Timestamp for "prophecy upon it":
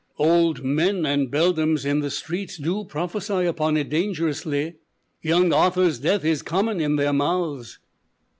2.85-3.87